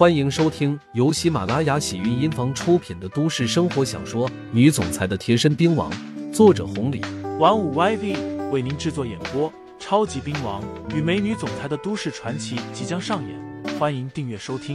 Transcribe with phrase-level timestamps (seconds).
[0.00, 5.92] 欢迎收听由喜马拉雅喜韵音房出品的都市生活小说《女总裁的贴身兵王》，
[6.32, 7.02] 作者红礼，
[7.38, 9.52] 玩五 YV 为您制作演播。
[9.78, 14.74] 超级兵王与美女总裁的都市传奇即将上演，欢迎订阅收听。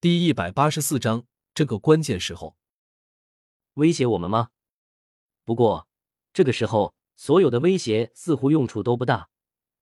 [0.00, 2.54] 第一百八十四章，这个关键时候，
[3.74, 4.50] 威胁我们吗？
[5.44, 5.88] 不过
[6.32, 9.30] 这个时候，所有的威胁似乎用处都不大。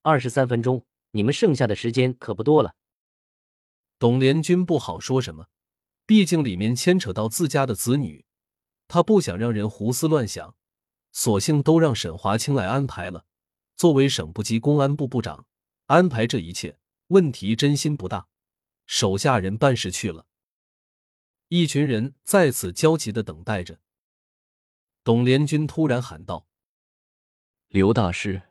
[0.01, 2.75] 二十三分钟，你们剩下的时间可不多了。
[3.99, 5.47] 董连军不好说什么，
[6.05, 8.25] 毕竟里面牵扯到自家的子女，
[8.87, 10.55] 他不想让人胡思乱想。
[11.13, 13.25] 索性都让沈华清来安排了。
[13.75, 15.45] 作为省部级公安部部长，
[15.87, 18.29] 安排这一切问题真心不大。
[18.85, 20.25] 手下人办事去了，
[21.49, 23.79] 一群人在此焦急的等待着。
[25.03, 26.47] 董连军突然喊道
[27.67, 28.43] ：“刘大师！”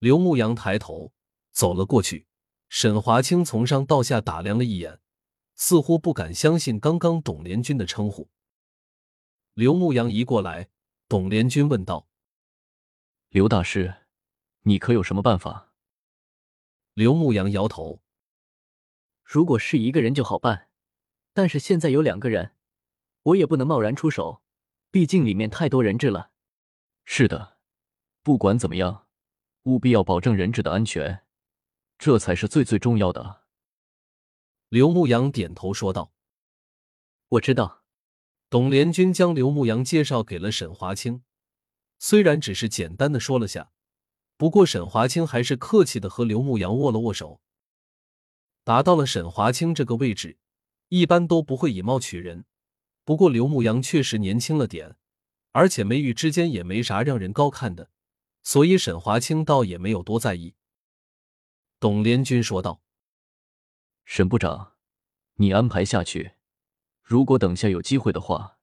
[0.00, 1.12] 刘牧阳抬头
[1.52, 2.26] 走了过去。
[2.68, 4.98] 沈华清从上到下打量了一眼，
[5.54, 8.28] 似乎不敢相信刚刚董连军的称呼。
[9.54, 10.70] 刘牧阳一过来。
[11.08, 12.08] 董连军问道
[13.28, 13.96] ：“刘大师，
[14.62, 15.74] 你可有什么办法？”
[16.94, 18.00] 刘牧阳摇头
[19.22, 20.70] ：“如果是一个人就好办，
[21.34, 22.54] 但是现在有两个人，
[23.24, 24.42] 我也不能贸然出手，
[24.90, 26.30] 毕竟里面太多人质了。
[27.04, 27.58] ”“是的，
[28.22, 29.06] 不管怎么样，
[29.64, 31.21] 务必要保证人质的安全，
[32.04, 33.42] 这才是最最重要的。”
[34.68, 36.12] 刘牧阳点头说道
[37.30, 37.84] ：“我知道。”
[38.50, 41.22] 董连军将刘牧阳介绍给了沈华清，
[42.00, 43.70] 虽然只是简单的说了下，
[44.36, 47.40] 不过沈华清还是客气的和刘牧阳握了握手。
[48.64, 50.38] 达到了沈华清这个位置，
[50.88, 52.44] 一般都不会以貌取人。
[53.04, 54.96] 不过刘牧阳确实年轻了点，
[55.52, 57.90] 而且眉宇之间也没啥让人高看的，
[58.42, 60.56] 所以沈华清倒也没有多在意。
[61.82, 62.80] 董连军说道
[64.06, 64.74] ：“沈部长，
[65.34, 66.34] 你安排下去。”
[67.02, 68.60] 如果等下有机会的话，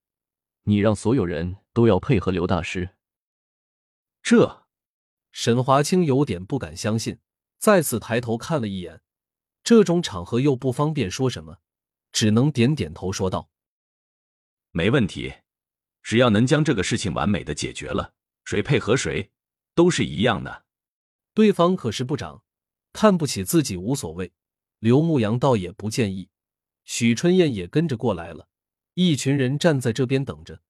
[0.63, 2.95] 你让所有人都要配合刘大师。
[4.23, 4.65] 这，
[5.33, 7.19] 沈华清有点不敢相信，
[7.57, 9.01] 再次抬头看了一眼，
[9.65, 11.59] 这种场合又不方便说什么，
[12.13, 13.51] 只能点点头说道
[14.71, 15.33] ：“没问题，
[16.01, 18.13] 只要能将这个事情完美的解决了，
[18.45, 19.33] 谁配合谁
[19.75, 20.63] 都是一样的。
[21.33, 22.45] 对方可是部长，
[22.93, 24.31] 看不起自己无所谓，
[24.79, 26.29] 刘牧阳倒也不介意。”
[26.85, 28.47] 许春燕也跟着过来了，
[28.95, 30.63] 一群人站在这边等着。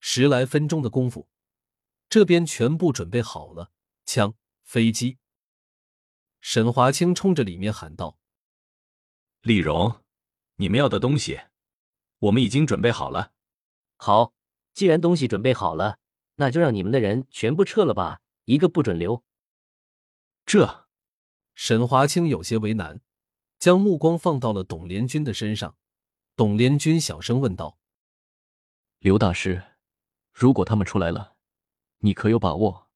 [0.00, 1.28] 十来分钟的功夫，
[2.08, 3.70] 这边全部准备好了，
[4.04, 4.34] 枪、
[4.64, 5.18] 飞机。
[6.40, 8.18] 沈华清冲着里面喊道
[9.42, 10.02] ：“李荣，
[10.56, 11.40] 你们要的东西，
[12.18, 13.32] 我们已经准备好了。
[13.96, 14.34] 好，
[14.74, 15.98] 既然东西准备好了，
[16.34, 19.24] 那就让你们的人全部撤了吧，一个不准留。”
[20.44, 20.85] 这，
[21.56, 23.00] 沈华清有些为难。
[23.58, 25.76] 将目光放到了董连军的身上，
[26.36, 27.78] 董连军小声问道
[29.00, 29.78] ：“刘大师，
[30.30, 31.36] 如果他们出来了，
[32.00, 32.90] 你可有把握？”“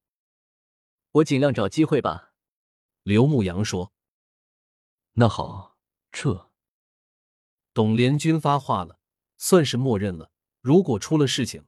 [1.12, 2.34] 我尽量找机会吧。”
[3.03, 3.94] 刘牧阳说。
[5.15, 5.78] “那好，
[6.12, 6.50] 撤。”
[7.72, 9.00] 董连军发话了，
[9.38, 10.31] 算是默认了。
[10.60, 11.65] 如果出了事情，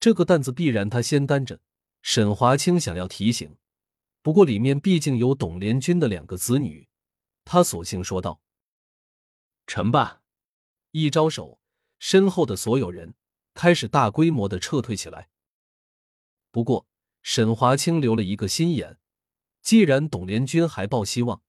[0.00, 1.60] 这个担子必然他先担着。
[2.00, 3.58] 沈华清想要提醒，
[4.22, 6.88] 不过里面毕竟有董连军的两个子女。
[7.44, 8.40] 他索性说道
[9.66, 10.22] ：“成吧！”
[10.92, 11.58] 一招手，
[11.98, 13.14] 身后的所有人
[13.52, 15.28] 开始大规模的撤退起来。
[16.52, 16.86] 不过，
[17.22, 18.98] 沈华清留了一个心眼：
[19.60, 21.42] 既然董连军还抱希望，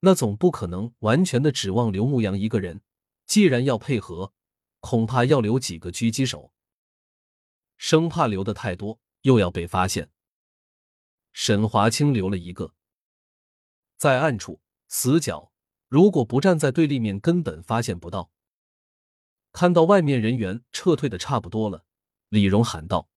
[0.00, 2.80] 那总不可能完全的指望刘牧阳一个人。
[3.26, 4.32] 既然要配合，
[4.80, 6.52] 恐怕要留几个狙击手，
[7.76, 10.10] 生怕留的太多又要被发现。
[11.40, 12.74] 沈华清留了一个，
[13.96, 14.60] 在暗处。
[14.88, 15.52] 死角，
[15.86, 18.32] 如果不站在对立面，根本发现不到。
[19.52, 21.84] 看到外面人员撤退的差不多了，
[22.28, 23.08] 李荣喊道：“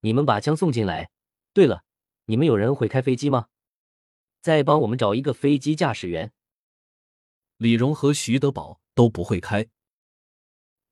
[0.00, 1.10] 你们把枪送进来。
[1.54, 1.82] 对了，
[2.26, 3.48] 你们有人会开飞机吗？
[4.42, 6.34] 再帮我们找一个飞机驾驶员。”
[7.56, 9.66] 李荣和徐德宝都不会开，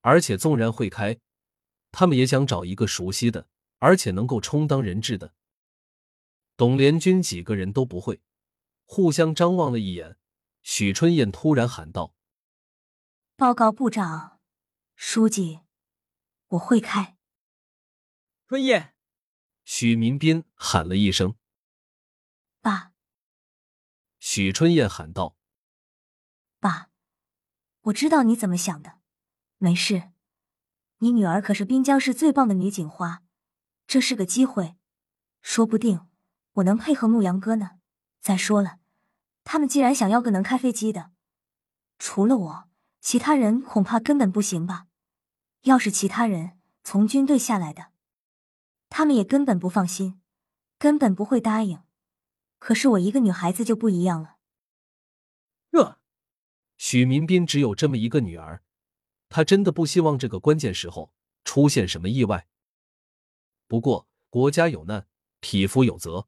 [0.01, 1.19] 而且纵然会开，
[1.91, 3.47] 他们也想找一个熟悉的，
[3.77, 5.35] 而且能够充当人质的。
[6.57, 8.21] 董连军几个人都不会。
[8.83, 10.17] 互相张望了一眼，
[10.63, 12.15] 许春燕突然喊道
[13.35, 14.39] ：“报告部长，
[14.95, 15.59] 书记，
[16.47, 17.17] 我会开。”
[18.47, 18.95] 春燕，
[19.65, 21.35] 许民斌喊了一声
[22.61, 22.93] ：“爸。”
[24.19, 25.37] 许春燕喊道
[26.59, 26.89] ：“爸，
[27.81, 28.99] 我知道你怎么想的，
[29.57, 30.11] 没事。
[30.99, 33.23] 你女儿可是滨江市最棒的女警花，
[33.85, 34.77] 这是个机会，
[35.41, 36.06] 说不定
[36.57, 37.71] 我能配合牧羊哥呢。”
[38.21, 38.79] 再说了，
[39.43, 41.11] 他们既然想要个能开飞机的，
[41.97, 42.69] 除了我，
[42.99, 44.87] 其他人恐怕根本不行吧？
[45.61, 47.87] 要是其他人从军队下来的，
[48.89, 50.19] 他们也根本不放心，
[50.77, 51.81] 根本不会答应。
[52.59, 54.35] 可是我一个女孩子就不一样了。
[55.71, 55.99] 这
[56.77, 58.63] 许民斌只有这么一个女儿，
[59.29, 61.13] 他真的不希望这个关键时候
[61.45, 62.47] 出现什么意外。
[63.67, 65.07] 不过国家有难，
[65.39, 66.27] 匹夫有责。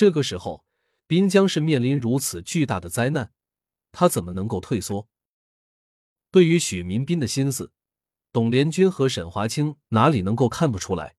[0.00, 0.64] 这个时候，
[1.06, 3.34] 滨江市面临如此巨大的灾难，
[3.92, 5.10] 他怎么能够退缩？
[6.30, 7.70] 对于许民斌的心思，
[8.32, 11.16] 董连军和沈华清哪里能够看不出来？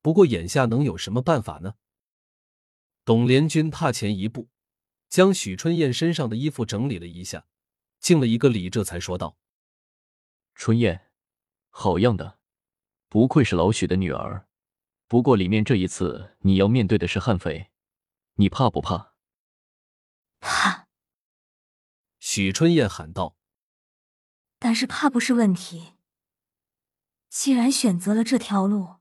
[0.00, 1.74] 不过眼下能有什么办法呢？
[3.04, 4.48] 董连军踏前一步，
[5.10, 7.46] 将许春燕身上的衣服整理了一下，
[8.00, 9.36] 敬了一个礼，这才说道
[10.56, 11.10] ：“春燕，
[11.68, 12.38] 好样的，
[13.10, 14.48] 不愧是老许的女儿。
[15.08, 17.70] 不过里面这一次你要面对的是悍匪，
[18.34, 19.14] 你怕不怕
[20.40, 20.88] ？”“怕。”
[22.18, 23.36] 许春燕喊道。
[24.58, 25.94] “但是怕不是问题。
[27.28, 28.96] 既然选择了这条路，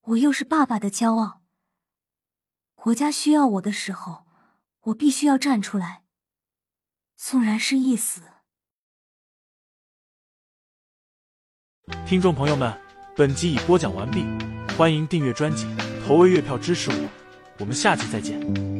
[0.00, 1.42] 我又是爸爸的骄傲。”
[2.74, 4.26] 国家需要我的时候，
[4.80, 6.04] 我必须要站出来，
[7.16, 8.22] 纵然是一死。
[12.06, 12.80] 听众朋友们，
[13.16, 14.24] 本集已播讲完毕，
[14.76, 15.64] 欢迎订阅专辑，
[16.04, 17.08] 投喂月票支持我，
[17.58, 18.75] 我们下期再见。